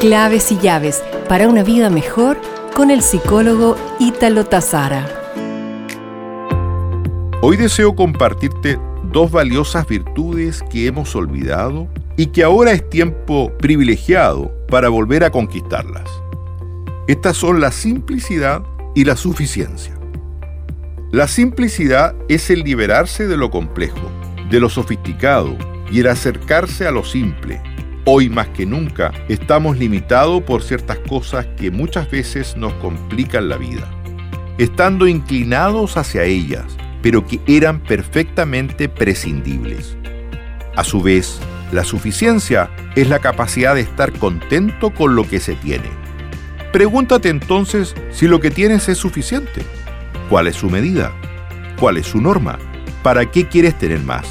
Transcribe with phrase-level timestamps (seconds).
[0.00, 2.40] Claves y llaves para una vida mejor
[2.74, 5.06] con el psicólogo Ítalo Tazara.
[7.42, 8.78] Hoy deseo compartirte
[9.12, 11.86] dos valiosas virtudes que hemos olvidado
[12.16, 16.08] y que ahora es tiempo privilegiado para volver a conquistarlas.
[17.06, 18.62] Estas son la simplicidad
[18.94, 19.98] y la suficiencia.
[21.10, 24.10] La simplicidad es el liberarse de lo complejo,
[24.48, 25.58] de lo sofisticado
[25.92, 27.60] y el acercarse a lo simple.
[28.06, 33.58] Hoy más que nunca estamos limitados por ciertas cosas que muchas veces nos complican la
[33.58, 33.90] vida,
[34.56, 36.64] estando inclinados hacia ellas,
[37.02, 39.98] pero que eran perfectamente prescindibles.
[40.76, 41.40] A su vez,
[41.72, 45.90] la suficiencia es la capacidad de estar contento con lo que se tiene.
[46.72, 49.60] Pregúntate entonces si lo que tienes es suficiente.
[50.30, 51.12] ¿Cuál es su medida?
[51.78, 52.58] ¿Cuál es su norma?
[53.02, 54.26] ¿Para qué quieres tener más?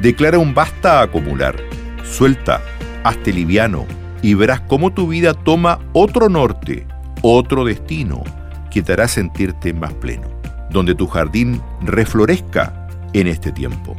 [0.00, 1.67] Declara un basta a acumular.
[2.10, 2.60] Suelta,
[3.04, 3.86] hazte liviano
[4.22, 6.86] y verás cómo tu vida toma otro norte,
[7.22, 8.24] otro destino
[8.70, 10.28] que te hará sentirte más pleno,
[10.70, 13.94] donde tu jardín reflorezca en este tiempo,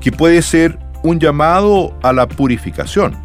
[0.00, 3.16] que puede ser un llamado a la purificación,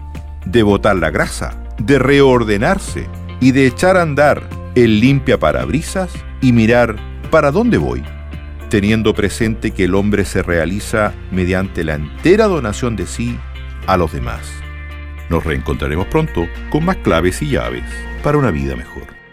[0.45, 3.07] de botar la grasa, de reordenarse
[3.41, 4.41] y de echar a andar
[4.75, 6.95] el limpia parabrisas y mirar
[7.29, 8.03] para dónde voy,
[8.69, 13.37] teniendo presente que el hombre se realiza mediante la entera donación de sí
[13.87, 14.51] a los demás.
[15.29, 17.83] Nos reencontraremos pronto con más claves y llaves
[18.23, 19.24] para una vida mejor.